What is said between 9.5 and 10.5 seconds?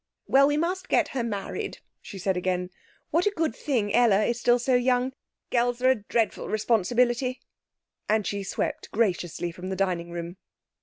from the dining room.